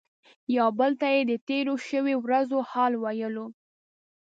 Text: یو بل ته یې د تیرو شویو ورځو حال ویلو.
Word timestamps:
یو 0.57 0.69
بل 0.79 0.91
ته 1.01 1.07
یې 1.15 1.21
د 1.31 1.33
تیرو 1.47 1.73
شویو 1.87 2.17
ورځو 2.25 2.57
حال 2.71 2.93
ویلو. 2.97 3.47